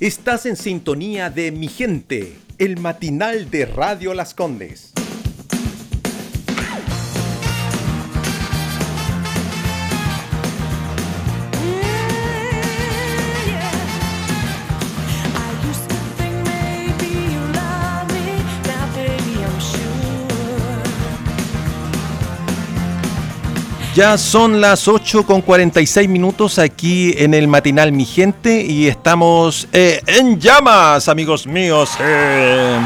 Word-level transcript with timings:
Estás 0.00 0.44
en 0.44 0.56
sintonía 0.56 1.30
de 1.30 1.50
Mi 1.50 1.68
Gente, 1.68 2.36
el 2.58 2.78
matinal 2.78 3.50
de 3.50 3.64
Radio 3.64 4.12
Las 4.12 4.34
Condes. 4.34 4.92
Ya 23.96 24.18
son 24.18 24.60
las 24.60 24.88
8 24.88 25.24
con 25.24 25.40
46 25.40 26.06
minutos 26.06 26.58
aquí 26.58 27.14
en 27.16 27.32
el 27.32 27.48
matinal 27.48 27.92
Mi 27.92 28.04
Gente 28.04 28.60
y 28.60 28.88
estamos 28.88 29.68
eh, 29.72 30.02
en 30.06 30.38
llamas, 30.38 31.08
amigos 31.08 31.46
míos. 31.46 31.92
Eh, 32.00 32.78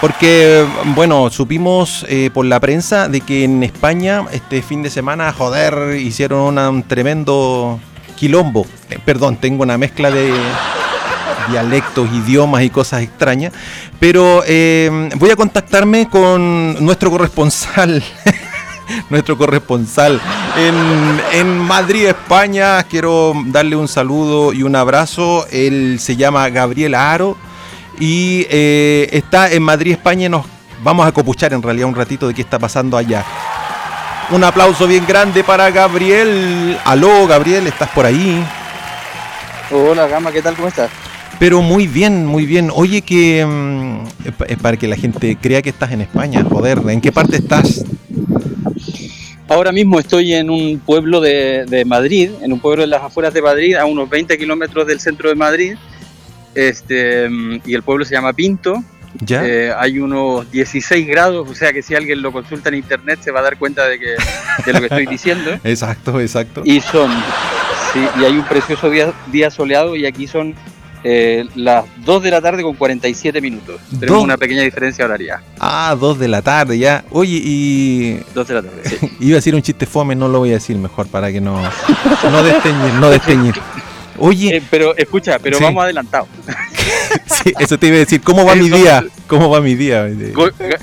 porque, 0.00 0.66
bueno, 0.96 1.30
supimos 1.30 2.04
eh, 2.08 2.30
por 2.34 2.46
la 2.46 2.58
prensa 2.58 3.06
de 3.06 3.20
que 3.20 3.44
en 3.44 3.62
España 3.62 4.24
este 4.32 4.60
fin 4.60 4.82
de 4.82 4.90
semana, 4.90 5.32
joder, 5.32 5.96
hicieron 6.00 6.58
un 6.58 6.82
tremendo 6.82 7.78
quilombo. 8.16 8.66
perdón, 9.04 9.36
tengo 9.36 9.62
una 9.62 9.78
mezcla 9.78 10.10
de 10.10 10.32
dialectos, 11.48 12.08
idiomas 12.12 12.64
y 12.64 12.70
cosas 12.70 13.02
extrañas. 13.02 13.52
Pero 14.00 14.42
voy 15.14 15.30
a 15.30 15.36
contactarme 15.36 16.08
con 16.08 16.84
nuestro 16.84 17.08
corresponsal 17.08 18.02
nuestro 19.10 19.36
corresponsal 19.36 20.20
en, 20.56 21.58
Madrid, 21.58 22.06
España. 22.06 22.82
Quiero 22.84 23.34
darle 23.46 23.76
un 23.76 23.88
saludo 23.88 24.52
y 24.52 24.62
un 24.62 24.76
abrazo. 24.76 25.46
Él 25.50 25.98
se 26.00 26.16
llama 26.16 26.48
Gabriel 26.48 26.94
Aro 26.94 27.36
y 27.98 28.46
eh, 28.50 29.08
está 29.12 29.50
en 29.50 29.62
Madrid, 29.62 29.92
España. 29.92 30.28
Nos 30.28 30.46
vamos 30.82 31.06
a 31.06 31.12
copuchar 31.12 31.52
en 31.52 31.62
realidad 31.62 31.88
un 31.88 31.94
ratito 31.94 32.28
de 32.28 32.34
qué 32.34 32.42
está 32.42 32.58
pasando 32.58 32.96
allá. 32.96 33.24
Un 34.30 34.44
aplauso 34.44 34.86
bien 34.86 35.06
grande 35.06 35.42
para 35.44 35.70
Gabriel. 35.70 36.78
Aló, 36.84 37.26
Gabriel, 37.26 37.66
¿estás 37.66 37.90
por 37.90 38.06
ahí? 38.06 38.44
Hola, 39.70 40.06
Gama, 40.06 40.32
¿qué 40.32 40.42
tal? 40.42 40.54
¿Cómo 40.54 40.68
estás? 40.68 40.90
Pero 41.38 41.62
muy 41.62 41.86
bien, 41.86 42.26
muy 42.26 42.44
bien. 42.44 42.70
Oye, 42.74 43.02
que 43.02 43.44
mm, 43.46 44.58
para 44.60 44.76
que 44.76 44.86
la 44.86 44.96
gente 44.96 45.36
crea 45.40 45.62
que 45.62 45.70
estás 45.70 45.90
en 45.92 46.02
España, 46.02 46.44
joder, 46.48 46.82
¿en 46.88 47.00
qué 47.00 47.12
parte 47.12 47.36
estás? 47.36 47.84
Ahora 49.50 49.72
mismo 49.72 49.98
estoy 49.98 50.32
en 50.32 50.48
un 50.48 50.78
pueblo 50.78 51.20
de, 51.20 51.82
Madrid, 51.84 52.30
en 52.40 52.52
un 52.52 52.60
pueblo 52.60 52.82
de 52.82 52.86
las 52.86 53.02
afueras 53.02 53.34
de 53.34 53.42
Madrid, 53.42 53.74
a 53.74 53.84
unos 53.84 54.08
20 54.08 54.38
kilómetros 54.38 54.86
del 54.86 55.00
centro 55.00 55.28
de 55.28 55.34
Madrid. 55.34 55.74
Este, 56.54 57.28
y 57.66 57.74
el 57.74 57.82
pueblo 57.82 58.04
se 58.04 58.14
llama 58.14 58.32
Pinto. 58.32 58.80
¿Ya? 59.18 59.44
Eh, 59.44 59.72
hay 59.76 59.98
unos 59.98 60.48
16 60.52 61.04
grados, 61.08 61.50
o 61.50 61.54
sea 61.56 61.72
que 61.72 61.82
si 61.82 61.96
alguien 61.96 62.22
lo 62.22 62.30
consulta 62.30 62.68
en 62.68 62.76
internet 62.76 63.18
se 63.24 63.32
va 63.32 63.40
a 63.40 63.42
dar 63.42 63.58
cuenta 63.58 63.88
de, 63.88 63.98
que, 63.98 64.14
de 64.66 64.72
lo 64.72 64.78
que 64.78 64.86
estoy 64.86 65.06
diciendo. 65.06 65.50
exacto, 65.64 66.20
exacto. 66.20 66.62
Y 66.64 66.80
son, 66.80 67.10
sí, 67.92 68.06
y 68.20 68.24
hay 68.26 68.36
un 68.36 68.44
precioso 68.44 68.88
día, 68.88 69.12
día 69.32 69.50
soleado 69.50 69.96
y 69.96 70.06
aquí 70.06 70.28
son 70.28 70.54
eh, 71.02 71.46
las 71.54 71.84
2 72.04 72.22
de 72.22 72.30
la 72.30 72.40
tarde 72.40 72.62
con 72.62 72.74
47 72.74 73.40
minutos. 73.40 73.80
Tenemos 73.98 74.22
una 74.22 74.36
pequeña 74.36 74.62
diferencia 74.62 75.04
horaria. 75.04 75.42
Ah, 75.58 75.96
2 75.98 76.18
de 76.18 76.28
la 76.28 76.42
tarde 76.42 76.78
ya. 76.78 77.04
Oye, 77.10 77.40
y. 77.42 78.20
2 78.34 78.48
de 78.48 78.54
la 78.54 78.62
tarde, 78.62 78.82
sí. 78.84 79.10
Iba 79.20 79.34
a 79.34 79.36
decir 79.36 79.54
un 79.54 79.62
chiste 79.62 79.86
fome, 79.86 80.14
no 80.14 80.28
lo 80.28 80.40
voy 80.40 80.50
a 80.50 80.54
decir 80.54 80.76
mejor 80.76 81.08
para 81.08 81.32
que 81.32 81.40
no. 81.40 81.60
No 82.30 82.42
desteñir, 82.42 82.94
no 82.94 83.10
desteñir. 83.10 83.54
Oye. 84.20 84.56
Eh, 84.56 84.62
pero 84.70 84.94
escucha, 84.96 85.38
pero 85.38 85.58
vamos 85.58 85.82
adelantados. 85.82 86.28
sí, 87.26 87.52
eso 87.58 87.78
te 87.78 87.86
iba 87.86 87.96
a 87.96 88.00
decir. 88.00 88.20
¿Cómo 88.20 88.44
va 88.44 88.54
mi 88.54 88.68
día? 88.68 89.04
¿Cómo 89.26 89.48
va 89.48 89.60
mi 89.60 89.74
día? 89.74 90.06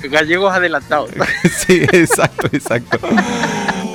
Gallegos 0.09 0.53
adelantados. 0.53 1.11
sí, 1.67 1.81
exacto, 1.91 2.47
exacto. 2.51 2.99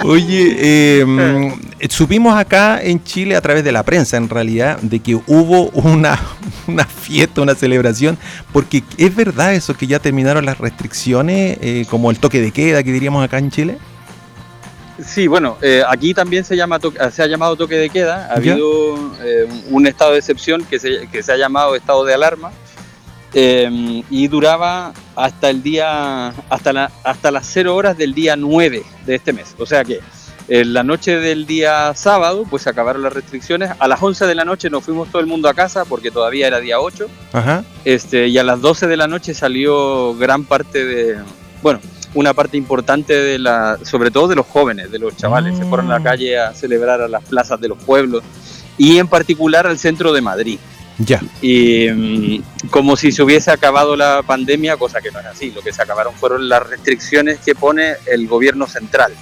Oye, 0.04 1.00
em, 1.00 1.54
supimos 1.88 2.36
acá 2.36 2.80
en 2.82 3.02
Chile 3.02 3.36
a 3.36 3.40
través 3.40 3.64
de 3.64 3.72
la 3.72 3.82
prensa, 3.82 4.16
en 4.16 4.28
realidad, 4.28 4.78
de 4.80 5.00
que 5.00 5.14
hubo 5.14 5.70
una, 5.70 6.18
una 6.66 6.84
fiesta, 6.84 7.42
una 7.42 7.54
celebración, 7.54 8.18
porque 8.52 8.82
es 8.98 9.14
verdad 9.14 9.54
eso 9.54 9.74
que 9.74 9.86
ya 9.86 9.98
terminaron 9.98 10.44
las 10.44 10.58
restricciones, 10.58 11.58
eh, 11.60 11.86
como 11.88 12.10
el 12.10 12.18
toque 12.18 12.40
de 12.40 12.50
queda 12.50 12.82
que 12.82 12.92
diríamos 12.92 13.24
acá 13.24 13.38
en 13.38 13.50
Chile. 13.50 13.78
Sí, 15.04 15.26
bueno, 15.26 15.56
eh, 15.62 15.82
aquí 15.88 16.14
también 16.14 16.44
se, 16.44 16.56
llama 16.56 16.78
se 17.10 17.22
ha 17.22 17.26
llamado 17.26 17.56
toque 17.56 17.76
de 17.76 17.90
queda. 17.90 18.28
Ha 18.30 18.34
habido 18.36 18.94
eh, 19.24 19.48
un 19.70 19.86
estado 19.86 20.12
de 20.12 20.18
excepción 20.18 20.64
que 20.64 20.78
se, 20.78 21.08
que 21.10 21.22
se 21.22 21.32
ha 21.32 21.36
llamado 21.36 21.74
estado 21.74 22.04
de 22.04 22.14
alarma 22.14 22.52
Em, 23.34 24.02
y 24.10 24.28
duraba 24.28 24.92
hasta 25.16 25.48
el 25.48 25.62
día, 25.62 26.28
hasta, 26.50 26.72
la, 26.72 26.90
hasta 27.02 27.30
las 27.30 27.46
0 27.46 27.74
horas 27.74 27.96
del 27.96 28.12
día 28.12 28.36
9 28.36 28.82
de 29.06 29.14
este 29.14 29.32
mes. 29.32 29.54
O 29.58 29.64
sea 29.64 29.84
que 29.84 30.00
en 30.48 30.74
la 30.74 30.82
noche 30.82 31.18
del 31.18 31.46
día 31.46 31.94
sábado, 31.94 32.44
pues 32.48 32.66
acabaron 32.66 33.02
las 33.02 33.12
restricciones. 33.12 33.70
A 33.78 33.88
las 33.88 34.02
11 34.02 34.26
de 34.26 34.34
la 34.34 34.44
noche 34.44 34.68
nos 34.68 34.84
fuimos 34.84 35.10
todo 35.10 35.20
el 35.20 35.26
mundo 35.26 35.48
a 35.48 35.54
casa 35.54 35.84
porque 35.86 36.10
todavía 36.10 36.46
era 36.46 36.60
día 36.60 36.78
8. 36.78 37.06
Este, 37.84 38.28
y 38.28 38.36
a 38.36 38.44
las 38.44 38.60
12 38.60 38.86
de 38.86 38.96
la 38.96 39.06
noche 39.06 39.32
salió 39.32 40.14
gran 40.14 40.44
parte 40.44 40.84
de, 40.84 41.16
bueno, 41.62 41.80
una 42.14 42.34
parte 42.34 42.58
importante 42.58 43.14
de 43.14 43.38
la, 43.38 43.78
sobre 43.82 44.10
todo 44.10 44.28
de 44.28 44.36
los 44.36 44.46
jóvenes, 44.46 44.90
de 44.90 44.98
los 44.98 45.16
chavales. 45.16 45.56
Se 45.56 45.64
fueron 45.64 45.86
a 45.86 45.94
la 45.94 46.00
mm. 46.00 46.04
calle 46.04 46.38
a 46.38 46.52
celebrar 46.52 47.00
a 47.00 47.08
las 47.08 47.24
plazas 47.24 47.58
de 47.60 47.68
los 47.68 47.78
pueblos 47.78 48.22
y 48.76 48.98
en 48.98 49.08
particular 49.08 49.66
al 49.66 49.78
centro 49.78 50.12
de 50.12 50.20
Madrid. 50.20 50.58
Ya. 50.98 51.20
Y 51.40 51.88
mm, 51.90 52.68
como 52.70 52.96
si 52.96 53.12
se 53.12 53.22
hubiese 53.22 53.50
acabado 53.50 53.96
la 53.96 54.22
pandemia, 54.22 54.76
cosa 54.76 55.00
que 55.00 55.10
no 55.10 55.20
es 55.20 55.26
así. 55.26 55.50
Lo 55.50 55.62
que 55.62 55.72
se 55.72 55.82
acabaron 55.82 56.14
fueron 56.14 56.48
las 56.48 56.66
restricciones 56.68 57.38
que 57.38 57.54
pone 57.54 57.94
el 58.06 58.26
gobierno 58.26 58.66
central. 58.66 59.12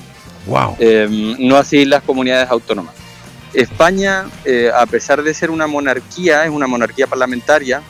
Wow. 0.46 0.76
Em, 0.78 1.36
no 1.38 1.56
así 1.56 1.84
las 1.84 2.02
comunidades 2.02 2.50
autónomas. 2.50 2.94
España, 3.52 4.26
eh, 4.44 4.70
a 4.74 4.86
pesar 4.86 5.22
de 5.22 5.34
ser 5.34 5.50
una 5.50 5.66
monarquía, 5.66 6.44
es 6.44 6.50
una 6.50 6.66
monarquía 6.66 7.06
parlamentaria, 7.06 7.82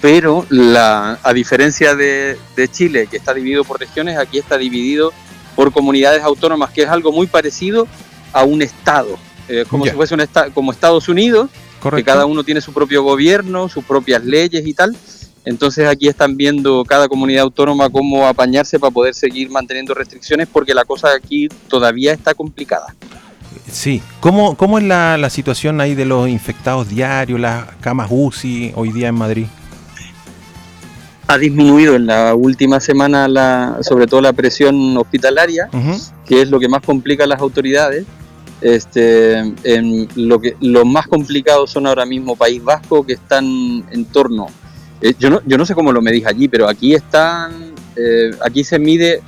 pero 0.00 0.46
la, 0.48 1.18
a 1.22 1.32
diferencia 1.32 1.94
de, 1.94 2.36
Chile, 2.70 3.06
que 3.06 3.16
está 3.16 3.34
dividido 3.34 3.64
por 3.64 3.80
regiones, 3.80 4.18
aquí 4.18 4.38
está 4.38 4.58
dividido 4.58 5.12
por 5.56 5.72
comunidades 5.72 6.22
autónomas, 6.22 6.70
que 6.70 6.82
es 6.82 6.88
algo 6.88 7.12
muy 7.12 7.26
parecido 7.26 7.88
a 8.32 8.44
un 8.44 8.62
Estado, 8.62 9.18
eh, 9.48 9.64
como 9.68 9.84
si 9.84 9.90
fuese 9.90 10.14
un 10.14 10.26
como 10.54 10.70
Estados 10.70 11.08
Unidos, 11.08 11.50
que 11.94 12.04
cada 12.04 12.26
uno 12.26 12.44
tiene 12.44 12.60
su 12.60 12.72
propio 12.72 13.02
gobierno, 13.02 13.68
sus 13.68 13.84
propias 13.84 14.24
leyes 14.24 14.66
y 14.66 14.74
tal. 14.74 14.96
Entonces 15.44 15.88
aquí 15.88 16.06
están 16.06 16.36
viendo 16.36 16.84
cada 16.84 17.08
comunidad 17.08 17.42
autónoma 17.44 17.88
cómo 17.88 18.26
apañarse 18.26 18.78
para 18.78 18.90
poder 18.90 19.14
seguir 19.14 19.50
manteniendo 19.50 19.94
restricciones 19.94 20.46
porque 20.46 20.74
la 20.74 20.84
cosa 20.84 21.08
aquí 21.16 21.48
todavía 21.68 22.12
está 22.12 22.34
complicada. 22.34 22.94
Sí, 23.70 24.02
¿cómo, 24.20 24.56
cómo 24.56 24.78
es 24.78 24.84
la, 24.84 25.16
la 25.16 25.30
situación 25.30 25.80
ahí 25.80 25.94
de 25.94 26.04
los 26.04 26.28
infectados 26.28 26.88
diarios, 26.88 27.40
las 27.40 27.64
camas 27.80 28.08
UCI 28.10 28.72
hoy 28.74 28.92
día 28.92 29.08
en 29.08 29.14
Madrid? 29.14 29.46
ha 31.30 31.38
disminuido 31.38 31.94
en 31.94 32.06
la 32.06 32.34
última 32.34 32.80
semana 32.80 33.28
la, 33.28 33.78
sobre 33.82 34.08
todo 34.08 34.20
la 34.20 34.32
presión 34.32 34.96
hospitalaria, 34.96 35.68
que 36.26 36.42
es 36.42 36.50
lo 36.50 36.58
que 36.58 36.68
más 36.68 36.82
complica 36.82 37.22
a 37.22 37.26
las 37.28 37.40
autoridades. 37.40 38.04
Este, 38.60 39.38
en 39.64 40.08
lo 40.16 40.38
que 40.38 40.54
los 40.60 40.84
más 40.84 41.06
complicados 41.06 41.70
son 41.70 41.86
ahora 41.86 42.04
mismo 42.04 42.36
País 42.36 42.62
Vasco, 42.62 43.04
que 43.04 43.14
están 43.14 43.44
en 43.90 44.04
torno. 44.06 44.48
Eh, 45.00 45.14
yo, 45.18 45.30
no, 45.30 45.40
yo 45.46 45.56
no 45.56 45.64
sé 45.64 45.74
cómo 45.74 45.92
lo 45.92 46.02
medís 46.02 46.26
allí, 46.26 46.46
pero 46.46 46.68
aquí 46.68 46.94
están, 46.94 47.72
eh, 47.96 48.30
aquí 48.44 48.64
se 48.64 48.78
mide 48.78 49.22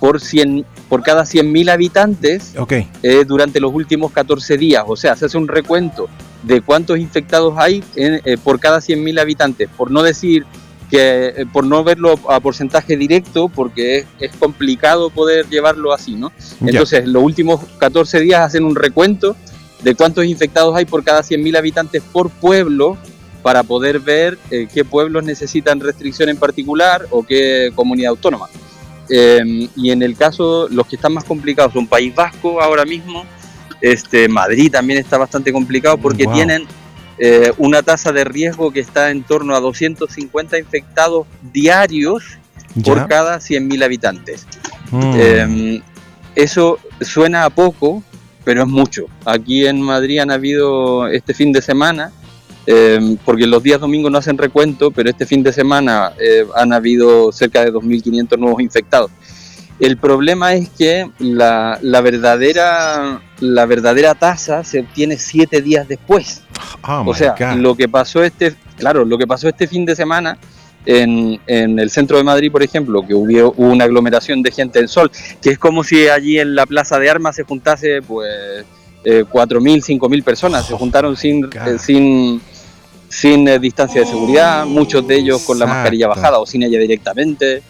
por 0.00 0.20
100, 0.20 0.64
por 0.88 1.02
cada 1.02 1.24
100.000 1.24 1.70
habitantes 1.70 2.54
eh, 3.02 3.24
durante 3.26 3.60
los 3.60 3.74
últimos 3.74 4.10
14 4.12 4.56
días. 4.56 4.84
O 4.86 4.96
sea, 4.96 5.16
se 5.16 5.26
hace 5.26 5.36
un 5.36 5.48
recuento 5.48 6.08
de 6.44 6.62
cuántos 6.62 6.98
infectados 6.98 7.54
hay 7.58 7.82
por 8.44 8.60
cada 8.60 8.78
100.000 8.78 9.20
habitantes, 9.20 9.68
por 9.76 9.90
no 9.90 10.02
decir 10.02 10.46
que 10.90 11.34
eh, 11.36 11.46
por 11.52 11.64
no 11.64 11.84
verlo 11.84 12.18
a 12.28 12.40
porcentaje 12.40 12.96
directo, 12.96 13.48
porque 13.48 14.06
es, 14.18 14.30
complicado 14.36 15.10
poder 15.10 15.48
llevarlo 15.48 15.92
así, 15.92 16.14
¿no? 16.14 16.32
Entonces, 16.60 17.06
los 17.06 17.22
últimos 17.22 17.60
14 17.78 18.20
días 18.20 18.40
hacen 18.40 18.64
un 18.64 18.74
recuento 18.74 19.36
de 19.82 19.94
cuántos 19.94 20.24
infectados 20.24 20.74
hay 20.76 20.84
por 20.84 21.04
cada 21.04 21.22
100.000 21.22 21.56
habitantes 21.56 22.02
por 22.02 22.30
pueblo 22.30 22.96
para 23.42 23.62
poder 23.62 24.00
ver 24.00 24.38
eh, 24.50 24.66
qué 24.72 24.84
pueblos 24.84 25.24
necesitan 25.24 25.80
restricción 25.80 26.28
en 26.28 26.36
particular 26.36 27.06
o 27.10 27.22
qué 27.22 27.70
comunidad 27.74 28.10
autónoma. 28.10 28.48
Em, 29.08 29.68
y 29.76 29.90
en 29.90 30.02
el 30.02 30.16
caso, 30.16 30.68
los 30.68 30.86
que 30.86 30.96
están 30.96 31.14
más 31.14 31.24
complicados 31.24 31.72
son 31.72 31.86
País 31.86 32.14
Vasco 32.14 32.60
ahora 32.60 32.84
mismo, 32.84 33.24
este, 33.80 34.28
Madrid 34.28 34.70
también 34.70 34.98
está 34.98 35.16
bastante 35.18 35.52
complicado 35.52 35.96
porque 35.96 36.26
tienen 36.26 36.66
eh, 37.18 37.52
una 37.58 37.82
tasa 37.82 38.12
de 38.12 38.24
riesgo 38.24 38.70
que 38.70 38.80
está 38.80 39.10
en 39.10 39.22
torno 39.22 39.54
a 39.54 39.60
250 39.60 40.58
infectados 40.58 41.26
diarios 41.52 42.24
por 42.84 43.08
cada 43.08 43.38
100.000 43.38 43.84
habitantes. 43.84 44.46
Mm. 44.90 45.20
Em, 45.20 45.82
eso 46.34 46.78
suena 47.00 47.44
a 47.44 47.50
poco, 47.50 48.02
pero 48.44 48.62
es 48.62 48.68
mucho. 48.68 49.06
Aquí 49.24 49.66
en 49.66 49.80
Madrid 49.82 50.20
han 50.20 50.30
habido 50.30 51.08
este 51.08 51.34
fin 51.34 51.52
de 51.52 51.60
semana 51.60 52.12
eh, 52.70 53.16
porque 53.24 53.46
los 53.46 53.62
días 53.62 53.80
domingos 53.80 54.12
no 54.12 54.18
hacen 54.18 54.36
recuento, 54.36 54.90
pero 54.90 55.08
este 55.08 55.24
fin 55.24 55.42
de 55.42 55.54
semana 55.54 56.12
eh, 56.20 56.46
han 56.54 56.74
habido 56.74 57.32
cerca 57.32 57.64
de 57.64 57.72
2.500 57.72 58.38
nuevos 58.38 58.60
infectados. 58.60 59.10
El 59.80 59.96
problema 59.96 60.52
es 60.52 60.68
que 60.68 61.10
la, 61.18 61.78
verdadera, 61.80 63.22
la 63.40 63.66
verdadera 63.66 64.14
tasa 64.14 64.64
se 64.64 64.80
obtiene 64.80 65.18
siete 65.18 65.62
días 65.62 65.86
después. 65.88 66.42
Oh 66.86 67.04
o 67.06 67.14
sea, 67.14 67.34
lo 67.56 67.74
que 67.74 67.88
pasó 67.88 68.22
este, 68.22 68.54
claro, 68.76 69.04
lo 69.04 69.18
que 69.18 69.26
pasó 69.26 69.48
este 69.48 69.66
fin 69.66 69.84
de 69.84 69.94
semana 69.94 70.38
en, 70.86 71.40
el 71.46 71.90
centro 71.90 72.16
de 72.16 72.24
Madrid, 72.24 72.50
por 72.50 72.62
ejemplo, 72.62 73.06
que 73.06 73.14
hubo, 73.14 73.52
una 73.56 73.84
aglomeración 73.84 74.42
de 74.42 74.50
gente 74.50 74.78
en 74.78 74.88
sol, 74.88 75.10
que 75.42 75.50
es 75.50 75.58
como 75.58 75.84
si 75.84 76.08
allí 76.08 76.38
en 76.38 76.54
la 76.54 76.66
Plaza 76.66 76.98
de 76.98 77.10
Armas 77.10 77.36
se 77.36 77.42
juntase 77.42 78.00
pues 78.02 78.64
eh, 79.04 79.24
4.000, 79.30 79.98
5.000 80.00 80.24
personas, 80.24 80.66
se 80.66 80.74
juntaron 80.74 81.16
sin, 81.16 81.44
eh, 81.44 81.78
sin, 81.78 82.40
sin 83.08 83.48
eh, 83.48 83.58
distancia 83.58 84.00
de 84.00 84.06
seguridad, 84.06 84.66
muchos 84.66 85.06
de 85.06 85.16
ellos 85.16 85.42
con 85.42 85.58
la 85.58 85.66
mascarilla 85.66 86.08
bajada 86.08 86.38
o 86.38 86.46
sin 86.46 86.62
ella 86.62 86.78
directamente, 86.78 87.62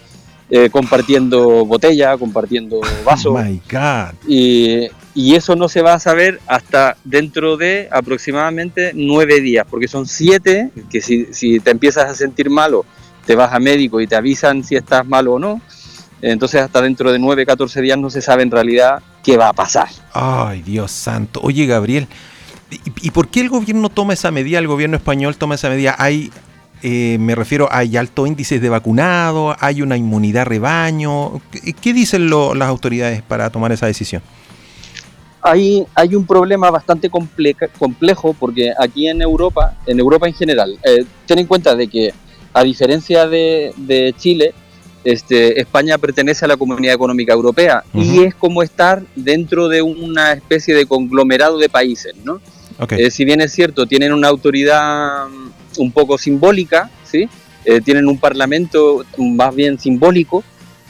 eh, 0.50 0.71
compartiendo 0.71 1.67
botella, 1.67 2.17
compartiendo 2.17 2.81
vasos. 3.05 3.35
Oh 3.35 3.43
my 3.43 3.61
God. 3.71 4.14
Y, 4.26 4.88
y, 5.20 5.35
eso 5.35 5.56
no 5.56 5.69
se 5.69 5.82
va 5.82 5.94
a 5.94 5.99
saber 5.99 6.41
hasta 6.47 6.97
dentro 7.05 7.56
de 7.56 7.88
aproximadamente 7.91 8.93
nueve 8.94 9.41
días, 9.41 9.67
porque 9.69 9.88
son 9.88 10.06
siete, 10.06 10.70
que 10.91 11.00
si, 11.00 11.61
te 11.61 11.70
empiezas 11.70 12.11
a 12.11 12.15
sentir 12.15 12.50
malo, 12.50 12.85
te 13.26 13.35
vas 13.35 13.53
a 13.53 13.59
médico 13.59 14.00
y 14.00 14.06
te 14.06 14.17
avisan 14.17 14.65
si 14.65 14.76
estás 14.76 15.06
malo 15.06 15.35
o 15.35 15.38
no. 15.38 15.61
Entonces 16.20 16.61
hasta 16.61 16.82
dentro 16.82 17.12
de 17.12 17.19
nueve, 17.19 17.47
14 17.47 17.81
días 17.81 17.99
no 17.99 18.11
se 18.11 18.20
sabe 18.20 18.43
en 18.43 18.50
realidad 18.50 19.03
qué 19.23 19.37
va 19.37 19.49
a 19.49 19.53
pasar. 19.53 19.88
Ay, 20.12 20.62
Dios 20.62 20.91
santo. 20.91 21.41
Oye, 21.43 21.67
Gabriel, 21.67 22.09
¿Y, 22.71 23.11
por 23.12 23.29
qué 23.29 23.41
el 23.41 23.49
gobierno 23.49 23.88
toma 23.88 24.12
esa 24.12 24.31
medida? 24.31 24.59
El 24.59 24.67
gobierno 24.67 24.97
español 24.97 25.37
toma 25.37 25.55
esa 25.55 25.71
medida. 25.71 25.94
Hay, 25.99 26.31
eh, 26.82 27.17
me 27.19 27.35
refiero, 27.35 27.69
hay 27.71 27.97
alto 27.97 28.26
índices 28.26 28.61
de 28.61 28.69
vacunados, 28.69 29.56
hay 29.61 29.81
una 29.81 29.97
inmunidad 29.97 30.47
rebaño. 30.47 31.41
¿Qué, 31.81 31.93
dicen 31.94 32.29
las 32.29 32.69
autoridades 32.69 33.23
para 33.23 33.49
tomar 33.50 33.73
esa 33.73 33.87
decisión? 33.87 34.23
Hay, 35.40 35.87
hay 35.94 36.14
un 36.14 36.26
problema 36.26 36.70
bastante 36.70 37.08
complejo 37.11 38.35
porque 38.38 38.73
aquí 38.79 39.08
en 39.08 39.23
Europa, 39.23 39.76
en 39.87 40.00
Europa 40.00 40.26
en 40.26 40.35
general, 40.35 40.79
eh, 40.85 41.05
ten 41.26 41.38
en 41.38 41.46
cuenta 41.46 41.75
de 41.75 41.87
que 41.87 42.12
a 42.52 42.64
diferencia 42.64 43.26
de, 43.29 44.14
Chile, 44.19 44.52
este, 45.05 45.61
España 45.61 45.96
pertenece 45.96 46.44
a 46.44 46.49
la 46.49 46.56
Comunidad 46.56 46.94
Económica 46.94 47.32
Europea 47.32 47.85
y 47.94 48.25
es 48.25 48.35
como 48.35 48.62
estar 48.62 49.02
dentro 49.14 49.69
de 49.69 49.81
una 49.81 50.32
especie 50.32 50.75
de 50.75 50.87
conglomerado 50.87 51.58
de 51.58 51.69
países, 51.69 52.14
¿no? 52.25 52.40
Eh, 52.90 53.11
si 53.11 53.25
bien 53.25 53.40
es 53.40 53.52
cierto, 53.52 53.87
tienen 53.87 54.12
una 54.12 54.29
autoridad 54.29 55.29
mm, 55.29 55.81
un 55.81 55.93
poco 55.93 56.17
simbólica, 56.17 56.90
¿sí? 57.05 57.29
Eh, 57.64 57.81
tienen 57.81 58.06
un 58.06 58.19
parlamento 58.19 59.05
más 59.19 59.55
bien 59.55 59.79
simbólico, 59.79 60.44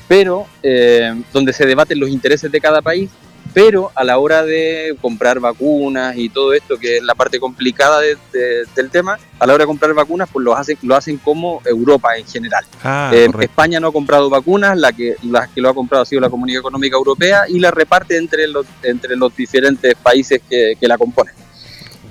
pero 0.06 0.46
eh, 0.62 1.14
donde 1.32 1.52
se 1.52 1.66
debaten 1.66 1.98
los 1.98 2.10
intereses 2.10 2.52
de 2.52 2.60
cada 2.60 2.82
país, 2.82 3.10
pero 3.54 3.90
a 3.94 4.04
la 4.04 4.18
hora 4.18 4.44
de 4.44 4.96
comprar 5.00 5.40
vacunas 5.40 6.16
y 6.16 6.28
todo 6.28 6.52
esto, 6.52 6.78
que 6.78 6.98
es 6.98 7.02
la 7.02 7.14
parte 7.14 7.40
complicada 7.40 8.00
del 8.00 8.90
tema, 8.90 9.18
a 9.38 9.46
la 9.46 9.54
hora 9.54 9.62
de 9.62 9.66
comprar 9.66 9.94
vacunas, 9.94 10.28
pues 10.32 10.44
lo 10.44 10.54
hacen, 10.56 10.78
lo 10.82 10.94
hacen 10.94 11.18
como 11.18 11.60
Europa 11.64 12.16
en 12.16 12.26
general. 12.26 12.64
Ah, 12.82 13.10
España 13.40 13.80
no 13.80 13.88
ha 13.88 13.92
comprado 13.92 14.30
vacunas, 14.30 14.76
la 14.76 14.92
que, 14.92 15.16
las 15.22 15.48
que 15.48 15.60
lo 15.60 15.68
ha 15.68 15.74
comprado 15.74 16.02
ha 16.02 16.06
sido 16.06 16.20
la 16.20 16.30
Comunidad 16.30 16.60
Económica 16.60 16.96
Europea 16.96 17.44
y 17.48 17.58
la 17.58 17.70
reparte 17.70 18.16
entre 18.16 18.46
los, 18.48 18.66
entre 18.82 19.16
los 19.16 19.34
diferentes 19.34 19.94
países 19.96 20.40
que 20.48 20.76
la 20.80 20.98
componen. 20.98 21.34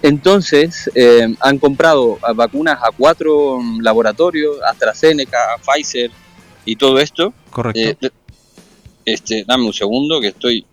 Entonces, 0.01 0.89
eh, 0.93 1.27
han 1.39 1.57
comprado 1.57 2.19
vacunas 2.35 2.79
a 2.81 2.91
cuatro 2.95 3.59
laboratorios, 3.81 4.57
AstraZeneca, 4.63 5.37
Pfizer 5.65 6.11
y 6.65 6.75
todo 6.75 6.99
esto. 6.99 7.33
Correcto. 7.49 8.07
Eh, 8.07 8.11
este, 9.05 9.43
dame 9.47 9.65
un 9.65 9.73
segundo 9.73 10.19
que 10.21 10.27
estoy... 10.27 10.65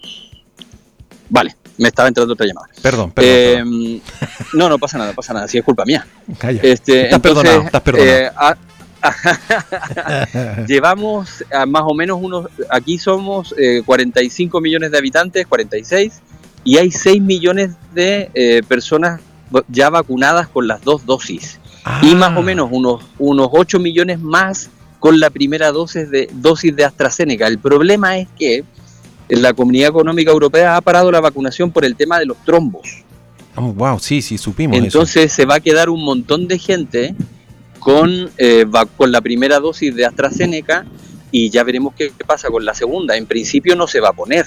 Vale, 1.28 1.56
me 1.78 1.88
estaba 1.88 2.08
entrando 2.08 2.34
otra 2.34 2.46
llamada. 2.46 2.68
Perdón, 2.82 3.10
perdón. 3.10 3.32
Eh, 3.32 4.00
no, 4.54 4.68
no 4.68 4.78
pasa 4.78 4.98
nada, 4.98 5.12
pasa 5.12 5.32
nada, 5.32 5.48
si 5.48 5.58
es 5.58 5.64
culpa 5.64 5.84
mía. 5.84 6.06
Calla. 6.38 6.60
Este, 6.62 7.04
estás 7.04 7.20
perdonado, 7.20 7.62
estás 7.62 7.82
perdonado. 7.82 8.56
llevamos 10.66 11.44
más 11.68 11.82
o 11.84 11.94
menos 11.94 12.18
unos, 12.22 12.46
aquí 12.70 12.96
somos 12.96 13.54
45 13.84 14.60
millones 14.62 14.90
de 14.92 14.98
habitantes, 14.98 15.46
46, 15.46 16.22
y 16.64 16.78
hay 16.78 16.90
6 16.90 17.20
millones 17.20 17.72
de 17.92 18.30
eh, 18.34 18.62
personas 18.66 19.20
ya 19.68 19.90
vacunadas 19.90 20.48
con 20.48 20.66
las 20.66 20.82
dos 20.82 21.04
dosis 21.04 21.60
y 22.02 22.14
más 22.14 22.34
o 22.34 22.40
ah. 22.40 22.42
menos 22.42 22.68
unos, 22.72 23.04
unos 23.18 23.48
8 23.52 23.78
millones 23.78 24.18
más 24.18 24.70
con 24.98 25.20
la 25.20 25.28
primera 25.28 25.70
dosis 25.70 26.10
de, 26.10 26.30
dosis 26.32 26.74
de 26.74 26.84
AstraZeneca. 26.84 27.46
El 27.46 27.58
problema 27.58 28.16
es 28.16 28.26
que 28.38 28.64
la 29.28 29.52
Comunidad 29.52 29.88
Económica 29.88 30.30
Europea 30.30 30.76
ha 30.76 30.80
parado 30.80 31.10
la 31.10 31.20
vacunación 31.20 31.70
por 31.70 31.84
el 31.84 31.96
tema 31.96 32.18
de 32.18 32.26
los 32.26 32.36
trombos. 32.44 33.04
Oh, 33.56 33.72
wow, 33.72 33.98
sí, 33.98 34.20
sí, 34.20 34.36
supimos. 34.38 34.76
Entonces 34.76 35.32
se 35.32 35.46
va 35.46 35.56
a 35.56 35.60
quedar 35.60 35.88
un 35.88 36.04
montón 36.04 36.48
de 36.48 36.58
gente 36.58 37.14
con, 37.78 38.30
eh, 38.38 38.66
con 38.96 39.12
la 39.12 39.20
primera 39.20 39.60
dosis 39.60 39.94
de 39.94 40.04
AstraZeneca 40.04 40.84
y 41.30 41.50
ya 41.50 41.62
veremos 41.62 41.94
qué, 41.96 42.12
pasa 42.26 42.48
con 42.48 42.64
la 42.64 42.74
segunda. 42.74 43.16
En 43.16 43.26
principio 43.26 43.76
no 43.76 43.86
se 43.86 44.00
va 44.00 44.10
a 44.10 44.12
poner. 44.12 44.46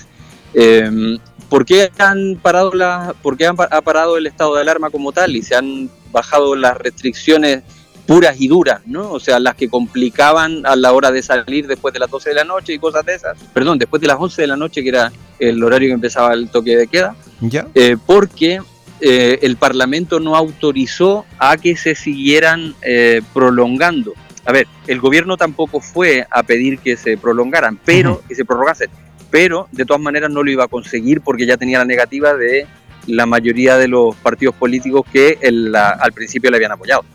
Eh, 0.54 1.18
¿Por 1.50 1.66
qué 1.66 1.90
han 1.98 2.38
parado 2.42 2.74
la, 2.74 3.16
por 3.22 3.42
han, 3.42 3.56
ha 3.60 3.82
parado 3.82 4.18
el 4.18 4.28
estado 4.28 4.56
de 4.56 4.62
alarma 4.62 4.90
como 4.90 5.14
tal 5.14 5.36
y 5.36 5.42
se 5.42 5.56
han 5.56 5.90
bajado 6.12 6.56
las 6.56 6.78
restricciones 6.78 7.64
puras 8.08 8.40
y 8.40 8.48
duras, 8.48 8.82
¿no? 8.86 9.12
O 9.12 9.20
sea, 9.20 9.40
las 9.40 9.56
que 9.56 9.70
complicaban 9.70 10.66
a 10.66 10.76
la 10.76 10.94
hora 10.94 11.12
de 11.12 11.22
salir 11.22 11.68
después 11.68 11.94
de 11.94 12.00
las 12.00 12.10
12 12.10 12.30
de 12.30 12.36
la 12.36 12.44
noche 12.44 12.74
y 12.74 12.80
cosas 12.80 13.06
de 13.06 13.16
esas. 13.16 13.38
Perdón, 13.54 13.78
después 13.78 14.02
de 14.02 14.08
las 14.08 14.18
11 14.20 14.42
de 14.42 14.48
la 14.48 14.56
noche, 14.56 14.82
que 14.82 14.90
era 14.90 15.12
el 15.40 15.64
horario 15.64 15.90
que 15.90 15.94
empezaba 15.94 16.34
el 16.34 16.50
toque 16.50 16.78
de 16.78 16.88
queda. 16.88 17.16
¿Ya? 17.42 17.68
Eh, 17.76 17.98
porque 18.06 18.62
eh, 19.02 19.40
el 19.42 19.58
Parlamento 19.58 20.20
no 20.20 20.36
autorizó 20.36 21.26
a 21.38 21.58
que 21.58 21.76
se 21.76 21.94
siguieran 21.94 22.74
eh, 22.82 23.22
prolongando. 23.34 24.14
A 24.46 24.54
ver, 24.54 24.68
el 24.88 25.02
gobierno 25.02 25.36
tampoco 25.36 25.82
fue 25.82 26.26
a 26.32 26.44
pedir 26.44 26.80
que 26.80 26.96
se 26.96 27.18
prolongaran, 27.18 27.78
pero 27.84 28.24
que 28.28 28.34
se 28.34 28.46
prorrogasen 28.46 28.90
pero 29.30 29.68
de 29.72 29.86
todas 29.86 30.02
maneras 30.02 30.32
no 30.32 30.44
lo 30.44 30.52
iba 30.52 30.64
a 30.64 30.68
conseguir 30.68 31.22
porque 31.22 31.46
ya 31.46 31.58
tenía 31.58 31.80
la 31.80 31.86
negativa 31.86 32.34
de 32.34 32.66
la 33.08 33.26
mayoría 33.26 33.78
de 33.78 33.88
los 33.88 34.16
partidos 34.18 34.56
políticos 34.56 35.06
que 35.12 35.38
al 35.74 36.12
principio 36.12 36.52
le 36.52 36.58
habían 36.58 36.74
apoyado. 36.74 37.06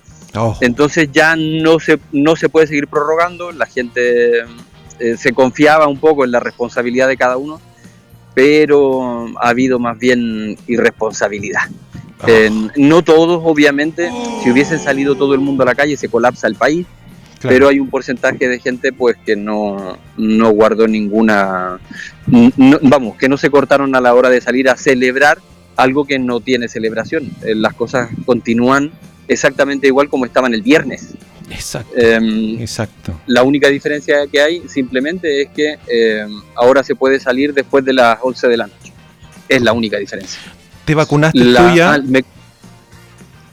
Entonces 0.61 1.11
ya 1.13 1.37
no 1.37 1.79
se, 1.79 1.99
no 2.13 2.37
se 2.37 2.49
puede 2.49 2.67
seguir 2.67 2.89
prorrogando, 2.89 3.53
la 3.53 3.67
gente 3.67 4.41
eh, 4.99 5.17
se 5.17 5.33
confiaba 5.33 5.89
un 5.89 5.99
poco 5.99 6.25
en 6.25 6.31
la 6.31 6.41
responsabilidad 6.41 7.09
de 7.09 7.17
cada 7.17 7.37
uno, 7.37 7.61
pero 8.35 9.27
ha 9.39 9.49
habido 9.49 9.79
más 9.79 9.99
bien 9.99 10.57
irresponsabilidad. 10.67 11.63
no 12.77 13.03
todos, 13.03 13.43
obviamente, 13.45 14.11
si 14.43 14.51
hubiesen 14.51 14.79
salido 14.79 15.17
todo 15.17 15.35
el 15.35 15.41
mundo 15.41 15.65
a 15.65 15.67
la 15.67 15.75
calle 15.75 15.97
se 15.97 16.09
colapsa 16.09 16.47
el 16.47 16.55
país, 16.55 16.87
pero 17.43 17.69
hay 17.69 17.81
un 17.81 17.91
porcentaje 17.91 18.49
de 18.49 18.59
gente 18.61 18.93
pues 18.93 19.17
que 19.27 19.37
no, 19.37 19.99
no 20.17 20.51
guardó 20.51 20.87
ninguna, 20.87 21.79
vamos, 22.27 23.17
que 23.17 23.29
no 23.29 23.37
se 23.37 23.51
cortaron 23.51 23.95
a 23.95 24.01
la 24.01 24.15
hora 24.15 24.31
de 24.31 24.41
salir 24.41 24.69
a 24.69 24.77
celebrar 24.77 25.39
algo 25.77 26.05
que 26.05 26.19
no 26.19 26.41
tiene 26.41 26.69
celebración. 26.69 27.25
Eh, 27.43 27.55
las 27.55 27.75
cosas 27.75 28.11
continúan 28.25 28.93
exactamente 29.29 29.87
igual 29.87 30.09
como 30.09 30.25
estaban 30.25 30.55
el 30.55 30.63
viernes. 30.63 31.15
Exacto. 31.51 31.93
Em, 31.97 32.61
exacto. 32.61 33.21
La 33.27 33.43
única 33.43 33.69
diferencia 33.69 34.27
que 34.31 34.41
hay 34.41 34.63
simplemente 34.69 35.43
es 35.43 35.49
que 35.51 35.79
em, 35.87 36.43
ahora 36.55 36.83
se 36.83 36.95
puede 36.95 37.21
salir 37.21 37.53
después 37.53 37.85
de 37.85 37.93
las 37.93 38.19
11 38.23 38.49
de 38.49 38.57
la 38.57 38.67
noche. 38.67 38.93
Es 39.49 39.61
la 39.63 39.73
única 39.73 39.99
diferencia. 39.99 40.41
¿Te 40.85 40.95
vacunaste 40.95 41.39
tú 41.39 41.75
ya? 41.75 42.03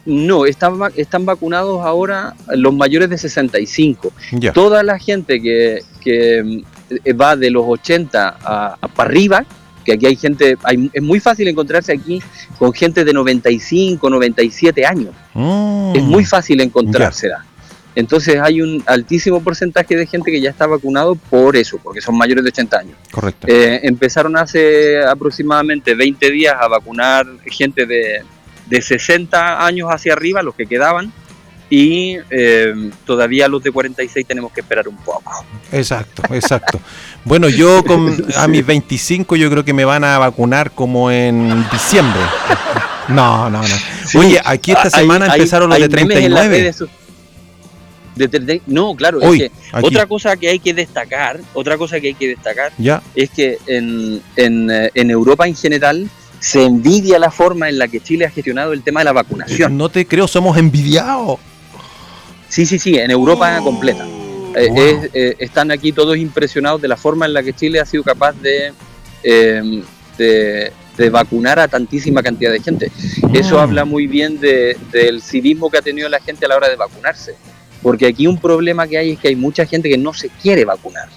No, 0.05 0.45
están, 0.45 0.73
están 0.95 1.25
vacunados 1.25 1.85
ahora 1.85 2.33
los 2.55 2.73
mayores 2.73 3.09
de 3.09 3.17
65. 3.17 4.11
Toda 4.53 4.81
la 4.81 4.97
gente 4.97 5.39
que, 5.39 5.83
eh, 6.05 7.13
va 7.13 7.35
de 7.35 7.51
los 7.51 7.65
80 7.67 8.37
a, 8.41 8.77
para 8.95 9.09
arriba, 9.09 9.45
que 9.89 9.95
aquí 9.95 10.05
hay 10.05 10.15
gente, 10.15 10.55
es 10.93 11.01
muy 11.01 11.19
fácil 11.19 11.47
encontrarse 11.47 11.91
aquí 11.91 12.21
con 12.57 12.71
gente 12.73 13.03
de 13.03 13.11
95, 13.11 14.09
97 14.09 14.85
años. 14.85 15.15
Mm. 15.33 15.93
Es 15.95 16.03
muy 16.03 16.25
fácil 16.25 16.61
encontrársela. 16.61 17.45
Entonces 17.95 18.39
hay 18.39 18.61
un 18.61 18.83
altísimo 18.85 19.41
porcentaje 19.41 19.95
de 19.97 20.05
gente 20.05 20.31
que 20.31 20.39
ya 20.39 20.51
está 20.51 20.67
vacunado 20.67 21.15
por 21.15 21.57
eso, 21.57 21.79
porque 21.83 22.01
son 22.01 22.15
mayores 22.15 22.43
de 22.43 22.49
80 22.49 22.77
años. 22.77 22.95
Correcto. 23.11 23.47
Eh, 23.47 23.79
empezaron 23.83 24.37
hace 24.37 25.01
aproximadamente 25.03 25.95
20 25.95 26.31
días 26.31 26.55
a 26.59 26.67
vacunar 26.67 27.25
gente 27.47 27.87
de, 27.87 28.21
de 28.67 28.81
60 28.81 29.65
años 29.65 29.89
hacia 29.89 30.13
arriba, 30.13 30.43
los 30.43 30.53
que 30.53 30.67
quedaban, 30.67 31.11
y 31.69 32.17
eh, 32.31 32.73
todavía 33.05 33.47
los 33.47 33.61
de 33.61 33.71
46 33.71 34.25
tenemos 34.25 34.51
que 34.51 34.61
esperar 34.61 34.87
un 34.87 34.97
poco. 34.97 35.45
Exacto, 35.71 36.23
exacto. 36.33 36.79
bueno, 37.23 37.47
yo 37.47 37.83
con, 37.83 38.25
a 38.35 38.47
mis 38.47 38.65
25 38.65 39.35
yo 39.35 39.49
creo 39.51 39.63
que 39.63 39.73
me 39.73 39.85
van 39.85 40.03
a 40.03 40.17
vacunar 40.17 40.71
como 40.71 41.11
en 41.11 41.65
diciembre. 41.71 42.21
No, 43.09 43.49
no, 43.49 43.61
no. 43.61 44.19
Oye, 44.19 44.39
aquí 44.43 44.71
esta 44.71 44.89
semana 44.89 45.27
empezaron 45.27 45.69
los 45.69 45.79
de 45.79 45.89
39. 45.89 46.73
no, 48.67 48.95
claro, 48.95 49.21
es 49.21 49.39
que 49.39 49.51
otra 49.81 50.05
cosa 50.05 50.37
que 50.37 50.49
hay 50.49 50.59
que 50.59 50.73
destacar, 50.73 51.39
otra 51.53 51.77
cosa 51.77 51.99
que 51.99 52.07
hay 52.09 52.13
que 52.13 52.27
destacar 52.29 52.71
ya. 52.77 53.01
es 53.15 53.29
que 53.29 53.57
en, 53.65 54.21
en, 54.35 54.69
eh, 54.69 54.91
en 54.93 55.09
Europa 55.09 55.47
en 55.47 55.55
general 55.55 56.09
se 56.39 56.63
envidia 56.63 57.19
la 57.19 57.31
forma 57.31 57.69
en 57.69 57.77
la 57.77 57.87
que 57.87 57.99
Chile 57.99 58.25
ha 58.25 58.29
gestionado 58.29 58.73
el 58.73 58.81
tema 58.81 59.01
de 59.01 59.05
la 59.05 59.13
vacunación. 59.13 59.77
No 59.77 59.89
te 59.89 60.05
creo, 60.05 60.27
somos 60.27 60.57
envidiados. 60.57 61.39
Sí, 62.49 62.65
sí, 62.65 62.79
sí, 62.79 62.97
en 62.97 63.11
Europa 63.11 63.59
completa. 63.63 64.05
Eh, 64.55 65.09
eh, 65.13 65.35
están 65.39 65.71
aquí 65.71 65.91
todos 65.91 66.17
impresionados 66.17 66.81
de 66.81 66.87
la 66.87 66.97
forma 66.97 67.25
en 67.25 67.33
la 67.33 67.43
que 67.43 67.53
Chile 67.53 67.79
ha 67.79 67.85
sido 67.85 68.03
capaz 68.03 68.33
de, 68.41 68.73
em, 69.23 69.83
de, 70.17 70.71
vacunar 71.11 71.59
a 71.59 71.67
tantísima 71.67 72.21
cantidad 72.21 72.51
de 72.51 72.59
gente. 72.59 72.91
Eso 73.31 73.59
ah. 73.59 73.63
habla 73.63 73.85
muy 73.85 74.07
bien 74.07 74.39
del 74.39 75.21
civismo 75.21 75.69
que 75.69 75.77
ha 75.77 75.81
tenido 75.81 76.09
la 76.09 76.19
gente 76.19 76.45
a 76.45 76.49
la 76.49 76.57
hora 76.57 76.67
de 76.67 76.75
vacunarse. 76.75 77.35
Porque 77.81 78.07
aquí 78.07 78.27
un 78.27 78.37
problema 78.37 78.85
que 78.87 78.97
hay 78.97 79.11
es 79.11 79.19
que 79.19 79.29
hay 79.29 79.35
mucha 79.35 79.65
gente 79.65 79.87
que 79.87 79.97
no 79.97 80.13
se 80.13 80.27
quiere 80.27 80.65
vacunar. 80.65 81.07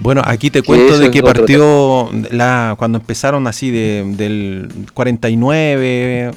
Bueno, 0.00 0.22
aquí 0.24 0.50
te 0.50 0.62
cuento 0.62 0.98
de 0.98 1.10
que 1.10 1.22
partió 1.22 2.10
la, 2.30 2.76
cuando 2.78 2.98
empezaron 2.98 3.46
así 3.46 3.70
de, 3.70 4.04
del 4.16 4.68
49, 4.94 6.30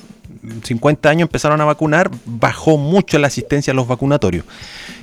50 0.63 1.09
años 1.09 1.27
empezaron 1.27 1.61
a 1.61 1.65
vacunar, 1.65 2.09
bajó 2.25 2.77
mucho 2.77 3.19
la 3.19 3.27
asistencia 3.27 3.71
a 3.71 3.75
los 3.75 3.87
vacunatorios. 3.87 4.45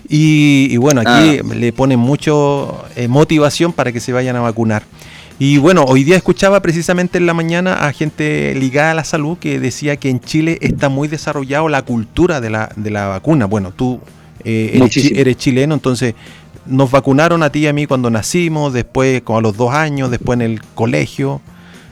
Y, 0.09 0.77
bueno, 0.79 1.01
aquí 1.03 1.39
ah. 1.39 1.55
le 1.55 1.73
ponen 1.73 1.99
mucho 1.99 2.85
eh, 2.97 3.09
motivación 3.09 3.73
para 3.73 3.93
que 3.93 4.01
se 4.01 4.13
vayan 4.13 4.37
a 4.37 4.41
vacunar. 4.41 4.85
Y 5.41 5.59
bueno, 5.59 5.85
hoy 5.85 6.03
día 6.03 6.17
escuchaba 6.17 6.61
precisamente 6.61 7.19
en 7.19 7.27
la 7.27 7.35
mañana 7.35 7.87
a 7.87 7.93
gente 7.93 8.55
ligada 8.57 8.91
a 8.91 8.95
la 8.95 9.05
salud 9.05 9.39
que 9.39 9.61
decía 9.61 9.97
que 9.97 10.11
en 10.11 10.19
Chile 10.19 10.59
está 10.63 10.89
muy 10.89 11.07
desarrollado 11.07 11.69
la 11.69 11.83
cultura 11.83 12.41
de 12.41 12.51
la, 12.51 12.73
de 12.75 12.91
la 12.91 13.07
vacuna. 13.07 13.47
Bueno, 13.47 13.71
tú 13.71 14.01
eh, 14.43 14.73
eres, 14.75 14.97
eres, 14.97 15.37
chileno, 15.37 15.75
entonces 15.75 16.15
nos 16.67 16.91
vacunaron 16.91 17.45
a 17.45 17.51
ti 17.51 17.61
y 17.61 17.67
a 17.69 17.73
mí 17.73 17.87
cuando 17.87 18.11
nacimos, 18.11 18.73
después 18.73 19.23
como 19.23 19.39
a 19.39 19.43
los 19.43 19.57
dos 19.57 19.73
años, 19.73 20.11
después 20.11 20.39
en 20.39 20.43
el 20.43 20.63
colegio. 20.75 21.41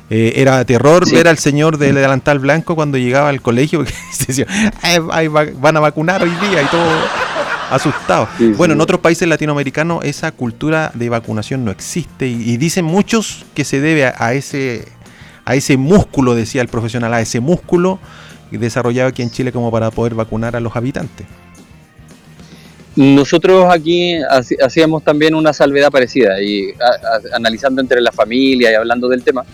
Eh, 0.08 0.34
era 0.36 0.64
terror 0.64 1.10
ver 1.10 1.26
al 1.26 1.38
señor 1.38 1.78
del 1.78 1.96
delantal 1.96 2.38
blanco 2.38 2.76
cuando 2.76 2.96
llegaba 2.96 3.28
al 3.28 3.42
colegio, 3.42 3.80
porque 3.80 3.94
se 4.12 4.26
decía, 4.26 4.46
van 5.58 5.76
a 5.76 5.80
vacunar 5.80 6.22
hoy 6.22 6.30
día 6.30 6.62
y 6.62 6.66
todo 6.66 6.86
asustado. 7.70 8.28
bueno, 8.56 8.75
en 8.75 8.80
otros 8.80 9.00
países 9.00 9.26
latinoamericanos 9.26 10.04
esa 10.04 10.30
cultura 10.30 10.92
de 10.94 11.08
vacunación 11.08 11.64
no 11.64 11.72
existe 11.72 12.28
y, 12.28 12.56
dicen 12.56 12.84
muchos 12.84 13.44
que 13.54 13.64
se 13.64 13.80
debe 13.80 14.06
a, 14.06 14.34
ese, 14.34 14.84
a 15.44 15.56
ese 15.56 15.76
músculo, 15.76 16.36
decía 16.36 16.62
el 16.62 16.68
profesional, 16.68 17.12
a 17.12 17.20
ese 17.20 17.40
músculo 17.40 17.98
desarrollado 18.50 19.08
aquí 19.08 19.22
en 19.22 19.30
Chile 19.30 19.52
como 19.52 19.70
para 19.70 19.90
poder 19.90 20.14
vacunar 20.14 20.56
a 20.56 20.60
los 20.60 20.76
habitantes. 20.76 21.26
Nosotros 22.94 23.66
aquí 23.70 24.14
hacíamos 24.62 25.04
también 25.04 25.34
una 25.34 25.52
salvedad 25.52 25.90
parecida 25.90 26.40
y 26.40 26.72
analizando 27.34 27.82
entre 27.82 28.00
la 28.00 28.10
familia 28.10 28.72
y 28.72 28.75
hablando 28.75 29.08
del 29.08 29.22
tema. 29.22 29.44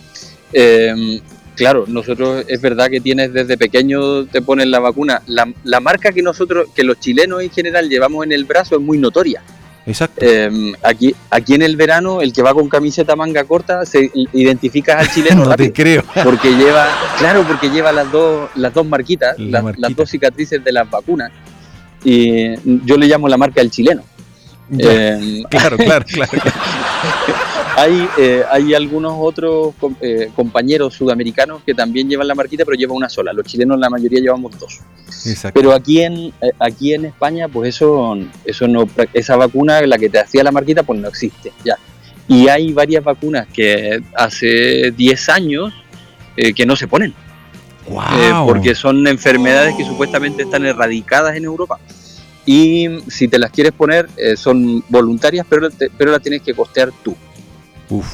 Em, 0.52 1.20
claro, 1.54 1.84
nosotros 1.86 2.44
es 2.48 2.60
verdad 2.60 2.88
que 2.88 3.00
tienes 3.00 3.32
desde 3.32 3.56
pequeño 3.56 4.26
te 4.26 4.42
ponen 4.42 4.70
la 4.70 4.80
vacuna. 4.80 5.22
La, 5.26 5.80
marca 5.80 6.12
que 6.12 6.22
nosotros, 6.22 6.68
que 6.74 6.84
los 6.84 6.98
chilenos 7.00 7.42
en 7.42 7.50
general 7.50 7.88
llevamos 7.88 8.24
en 8.24 8.32
el 8.32 8.44
brazo 8.44 8.76
es 8.76 8.82
muy 8.82 8.98
notoria. 8.98 9.42
Exacto. 9.84 10.24
Em, 10.24 10.74
aquí, 10.82 11.12
aquí 11.28 11.54
en 11.54 11.62
el 11.62 11.76
verano, 11.76 12.20
el 12.20 12.32
que 12.32 12.42
va 12.42 12.54
con 12.54 12.68
camiseta 12.68 13.16
manga 13.16 13.42
corta, 13.44 13.84
se 13.84 14.10
identifica 14.32 14.98
al 14.98 15.10
chileno. 15.10 15.44
no 15.44 15.56
te 15.56 15.72
creo. 15.72 16.04
Porque 16.24 16.54
lleva, 16.54 16.88
claro, 17.18 17.44
porque 17.46 17.68
lleva 17.68 17.90
las 17.90 18.10
dos, 18.12 18.48
las 18.54 18.72
dos 18.72 18.86
marquitas, 18.86 19.36
las, 19.38 19.64
dos 19.96 20.08
cicatrices 20.08 20.62
de 20.62 20.72
las 20.72 20.88
vacunas 20.88 21.32
y 22.04 22.54
yo 22.84 22.96
le 22.96 23.06
llamo 23.06 23.28
la 23.28 23.36
marca 23.36 23.60
del 23.60 23.70
chileno. 23.70 24.02
Eh, 24.78 25.42
claro, 25.50 25.76
claro, 25.76 26.04
claro. 26.06 26.30
Hay, 27.76 28.08
eh, 28.18 28.42
hay 28.50 28.74
algunos 28.74 29.14
otros 29.18 29.74
eh, 30.00 30.30
compañeros 30.34 30.94
sudamericanos 30.94 31.62
que 31.64 31.74
también 31.74 32.08
llevan 32.08 32.28
la 32.28 32.34
marquita, 32.34 32.64
pero 32.64 32.76
llevan 32.76 32.96
una 32.96 33.08
sola. 33.08 33.32
Los 33.32 33.46
chilenos 33.46 33.78
la 33.78 33.90
mayoría 33.90 34.20
llevamos 34.20 34.58
dos. 34.58 34.80
Exacto. 35.26 35.58
Pero 35.58 35.72
aquí 35.72 36.02
en, 36.02 36.32
aquí 36.58 36.94
en 36.94 37.06
España, 37.06 37.48
pues 37.48 37.74
eso, 37.76 38.16
eso 38.44 38.68
no, 38.68 38.88
esa 39.12 39.36
vacuna, 39.36 39.80
la 39.82 39.98
que 39.98 40.08
te 40.08 40.18
hacía 40.18 40.42
la 40.42 40.52
marquita, 40.52 40.82
pues 40.82 41.00
no 41.00 41.08
existe 41.08 41.52
ya. 41.64 41.76
Y 42.28 42.48
hay 42.48 42.72
varias 42.72 43.02
vacunas 43.04 43.46
que 43.52 44.00
hace 44.14 44.92
10 44.92 45.28
años 45.28 45.72
que 46.36 46.64
no 46.64 46.76
se 46.76 46.86
ponen. 46.86 47.14
Eh, 47.88 48.32
porque 48.46 48.74
son 48.74 49.06
enfermedades 49.06 49.74
que 49.76 49.84
supuestamente 49.84 50.42
están 50.42 50.64
erradicadas 50.64 51.36
en 51.36 51.44
Europa. 51.44 51.78
Y 52.44 52.88
si 53.08 53.28
te 53.28 53.38
las 53.38 53.50
quieres 53.50 53.72
poner, 53.72 54.08
eh, 54.16 54.36
son 54.36 54.84
voluntarias, 54.88 55.46
pero, 55.48 55.68
pero 55.96 56.10
las 56.10 56.22
tienes 56.22 56.42
que 56.42 56.54
costear 56.54 56.90
tú. 57.02 57.16
Uf. 57.92 58.06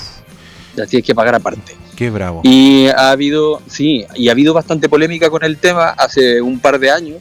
Las 0.77 0.89
tienes 0.89 1.07
que 1.07 1.15
pagar 1.15 1.35
aparte. 1.35 1.77
Qué 1.97 2.11
bravo. 2.11 2.43
Y 2.45 2.87
ha 2.87 3.11
habido, 3.11 3.61
sí, 3.67 4.05
y 4.15 4.29
ha 4.29 4.33
habido 4.33 4.55
bastante 4.55 4.89
polémica 4.89 5.31
con 5.31 5.43
el 5.43 5.59
tema 5.59 5.89
hace 5.91 6.41
un 6.41 6.61
par 6.61 6.79
de 6.79 6.91
años, 6.91 7.19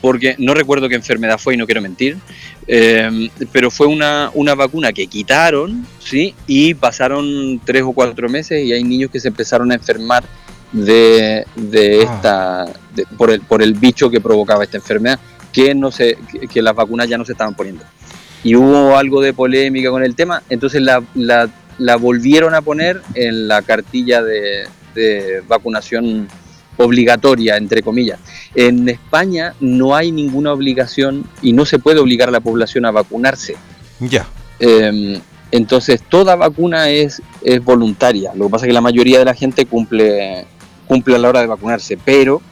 porque 0.00 0.36
no 0.38 0.54
recuerdo 0.54 0.88
qué 0.88 0.94
enfermedad 0.94 1.38
fue 1.38 1.54
y 1.54 1.56
no 1.56 1.66
quiero 1.66 1.82
mentir, 1.82 2.16
eh, 2.66 3.28
pero 3.52 3.70
fue 3.70 3.86
una, 3.86 4.30
una 4.34 4.54
vacuna 4.54 4.92
que 4.92 5.06
quitaron, 5.06 5.86
¿sí? 5.98 6.34
Y 6.46 6.74
pasaron 6.74 7.60
tres 7.64 7.82
o 7.82 7.92
cuatro 7.92 8.28
meses 8.28 8.64
y 8.64 8.72
hay 8.72 8.84
niños 8.84 9.10
que 9.10 9.20
se 9.20 9.28
empezaron 9.28 9.70
a 9.70 9.74
enfermar 9.74 10.24
de, 10.72 11.44
de 11.54 12.06
ah. 12.08 12.14
esta, 12.14 13.06
por, 13.16 13.30
el, 13.30 13.40
por 13.40 13.62
el 13.62 13.74
bicho 13.74 14.10
que 14.10 14.20
provocaba 14.20 14.64
esta 14.64 14.78
enfermedad, 14.78 15.18
que, 15.52 15.74
no 15.74 15.90
se, 15.90 16.18
que, 16.52 16.62
las 16.62 16.74
vacunas 16.74 17.08
ya 17.08 17.18
no 17.18 17.24
se 17.24 17.32
estaban 17.32 17.54
poniendo. 17.54 17.84
Y 18.44 18.54
hubo 18.54 18.96
algo 18.96 19.20
de 19.20 19.32
polémica 19.32 19.90
con 19.90 20.04
el 20.04 20.14
tema, 20.14 20.42
entonces 20.48 20.82
la, 20.82 21.02
la, 21.14 21.48
la 21.78 21.96
volvieron 21.96 22.54
a 22.54 22.62
poner 22.62 23.00
en 23.14 23.48
la 23.48 23.62
cartilla 23.62 24.22
de, 24.22 24.66
de 24.94 25.42
vacunación 25.46 26.28
obligatoria, 26.76 27.56
entre 27.56 27.82
comillas. 27.82 28.18
En 28.54 28.88
España 28.88 29.54
no 29.60 29.94
hay 29.94 30.12
ninguna 30.12 30.52
obligación 30.52 31.24
y 31.42 31.52
no 31.52 31.64
se 31.64 31.78
puede 31.78 32.00
obligar 32.00 32.28
a 32.28 32.32
la 32.32 32.40
población 32.40 32.84
a 32.84 32.90
vacunarse. 32.90 33.56
Ya. 34.00 34.26
Em, 34.58 35.20
entonces, 35.50 36.02
toda 36.08 36.36
vacuna 36.36 36.90
es, 36.90 37.22
es 37.42 37.62
voluntaria. 37.64 38.32
Lo 38.34 38.46
que 38.46 38.50
pasa 38.50 38.66
es 38.66 38.68
que 38.68 38.74
la 38.74 38.80
mayoría 38.80 39.18
de 39.18 39.24
la 39.24 39.34
gente 39.34 39.66
cumple, 39.66 40.46
cumple 40.86 41.16
a 41.16 41.18
la 41.18 41.28
hora 41.28 41.40
de 41.40 41.46
vacunarse, 41.46 41.98
pero 42.02 42.42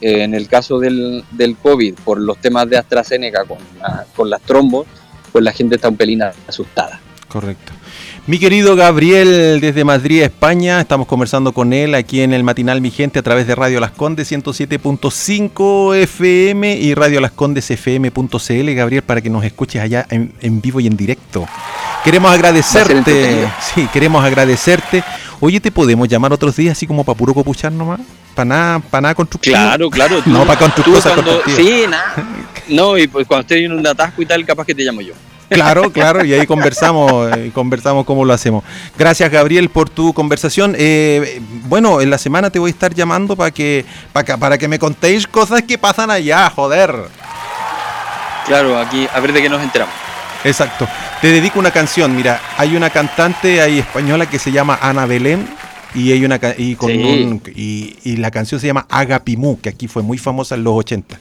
eh, 0.00 0.22
en 0.22 0.34
el 0.34 0.48
caso 0.48 0.78
del, 0.78 1.24
del, 1.32 1.56
COVID, 1.56 1.94
por 2.04 2.20
los 2.20 2.38
temas 2.38 2.68
de 2.68 2.78
AstraZeneca 2.78 3.44
con, 3.44 3.58
con 4.16 4.30
las 4.30 4.40
trombos, 4.42 4.86
pues 5.30 5.44
la 5.44 5.52
gente 5.52 5.76
está 5.76 5.88
un 5.88 5.96
pelín 5.96 6.22
asustada. 6.22 7.00
Correcto. 7.28 7.72
Mi 8.28 8.38
querido 8.38 8.76
Gabriel 8.76 9.58
desde 9.58 9.84
Madrid, 9.84 10.20
España, 10.20 10.82
estamos 10.82 11.06
conversando 11.06 11.52
con 11.52 11.72
él 11.72 11.94
aquí 11.94 12.20
en 12.20 12.34
el 12.34 12.44
Matinal 12.44 12.82
Mi 12.82 12.90
Gente 12.90 13.20
a 13.20 13.22
través 13.22 13.46
de 13.46 13.54
Radio 13.54 13.80
Las 13.80 13.92
Condes 13.92 14.30
107.5 14.30 15.96
FM 15.96 16.76
y 16.76 16.92
Radio 16.92 17.22
Las 17.22 17.30
Condes 17.32 17.70
FM.cl, 17.70 18.74
Gabriel, 18.74 19.00
para 19.00 19.22
que 19.22 19.30
nos 19.30 19.46
escuches 19.46 19.80
allá 19.80 20.06
en, 20.10 20.34
en 20.42 20.60
vivo 20.60 20.78
y 20.78 20.86
en 20.86 20.94
directo. 20.94 21.46
Queremos 22.04 22.30
agradecerte, 22.30 23.48
sí, 23.74 23.88
queremos 23.94 24.22
agradecerte. 24.22 25.02
Oye, 25.40 25.58
¿te 25.58 25.72
podemos 25.72 26.06
llamar 26.06 26.30
otros 26.30 26.54
días 26.54 26.72
así 26.72 26.86
como 26.86 27.04
para 27.04 27.16
puro 27.16 27.32
copuchar 27.32 27.72
nomás? 27.72 28.00
¿Para 28.34 28.44
nada, 28.44 28.78
para 28.80 29.00
nada 29.00 29.14
constructivo? 29.14 29.56
Claro, 29.56 29.88
claro. 29.88 30.22
no, 30.26 30.44
para 30.44 30.58
construir 30.58 31.00
Sí, 31.56 31.84
nada. 31.88 32.14
No, 32.68 32.98
y 32.98 33.08
pues 33.08 33.26
cuando 33.26 33.40
esté 33.40 33.64
en 33.64 33.72
un 33.72 33.86
atasco 33.86 34.20
y 34.20 34.26
tal, 34.26 34.44
capaz 34.44 34.66
que 34.66 34.74
te 34.74 34.82
llamo 34.82 35.00
yo. 35.00 35.14
Claro, 35.48 35.90
claro, 35.90 36.24
y 36.24 36.34
ahí 36.34 36.46
conversamos, 36.46 37.36
eh, 37.36 37.50
conversamos 37.54 38.04
cómo 38.04 38.24
lo 38.24 38.32
hacemos. 38.32 38.64
Gracias, 38.98 39.30
Gabriel, 39.30 39.70
por 39.70 39.88
tu 39.88 40.12
conversación. 40.12 40.74
Eh, 40.78 41.40
bueno, 41.64 42.00
en 42.00 42.10
la 42.10 42.18
semana 42.18 42.50
te 42.50 42.58
voy 42.58 42.70
a 42.70 42.72
estar 42.72 42.94
llamando 42.94 43.34
para 43.34 43.50
que, 43.50 43.84
para 44.12 44.36
para 44.36 44.58
que 44.58 44.68
me 44.68 44.78
contéis 44.78 45.26
cosas 45.26 45.62
que 45.62 45.78
pasan 45.78 46.10
allá, 46.10 46.50
joder. 46.50 46.94
Claro, 48.46 48.78
aquí, 48.78 49.08
a 49.12 49.20
ver 49.20 49.32
de 49.32 49.42
qué 49.42 49.48
nos 49.48 49.62
enteramos. 49.62 49.94
Exacto. 50.44 50.86
Te 51.20 51.28
dedico 51.28 51.58
una 51.58 51.70
canción. 51.70 52.14
Mira, 52.14 52.40
hay 52.56 52.76
una 52.76 52.90
cantante 52.90 53.60
ahí 53.60 53.78
española 53.78 54.26
que 54.26 54.38
se 54.38 54.52
llama 54.52 54.78
Ana 54.80 55.06
Belén 55.06 55.46
y 55.94 56.12
hay 56.12 56.24
una 56.24 56.38
y, 56.56 56.74
con 56.76 56.90
y, 56.90 58.16
la 58.16 58.30
canción 58.30 58.60
se 58.60 58.66
llama 58.66 58.86
Agapimú, 58.88 59.60
que 59.60 59.68
aquí 59.68 59.88
fue 59.88 60.02
muy 60.02 60.18
famosa 60.18 60.54
en 60.54 60.64
los 60.64 60.74
80. 60.74 61.18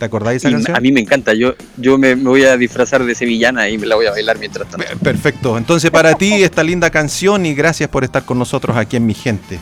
¿Te 0.00 0.06
acordáis 0.06 0.40
de 0.40 0.48
esa 0.48 0.56
canción? 0.56 0.76
A 0.78 0.80
mí 0.80 0.92
me 0.92 1.00
encanta. 1.00 1.34
Yo, 1.34 1.54
yo 1.76 1.98
me, 1.98 2.14
voy 2.14 2.44
a 2.44 2.56
disfrazar 2.56 3.04
de 3.04 3.14
sevillana 3.14 3.68
y 3.68 3.76
me 3.76 3.86
la 3.86 3.96
voy 3.96 4.06
a 4.06 4.10
bailar 4.12 4.38
mientras 4.38 4.66
tanto. 4.66 4.86
Perfecto. 5.02 5.58
Entonces, 5.58 5.90
para 5.90 6.14
ti, 6.14 6.42
esta 6.42 6.62
linda 6.62 6.88
canción 6.88 7.44
y 7.44 7.52
gracias 7.54 7.90
por 7.90 8.02
estar 8.02 8.24
con 8.24 8.38
nosotros 8.38 8.78
aquí 8.78 8.96
en 8.96 9.04
Mi 9.04 9.12
Gente. 9.12 9.58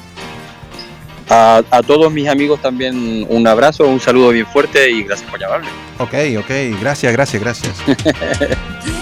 A, 1.29 1.61
a, 1.71 1.83
todos 1.83 2.13
mis 2.13 2.29
amigos 2.29 2.63
también 2.63 3.27
un 3.29 3.47
abrazo, 3.49 3.87
un 3.89 4.01
saludo 4.01 4.31
bien 4.31 4.47
fuerte 4.47 4.89
y 4.91 5.03
gracias 5.03 5.29
por 5.29 5.41
llamarme. 5.41 5.67
Ok, 5.99 6.15
ok. 6.39 6.81
Gracias, 6.81 7.13
gracias, 7.13 7.43
gracias. 7.43 7.75